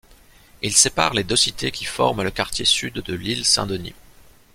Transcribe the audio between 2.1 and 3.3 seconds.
le quartier sud de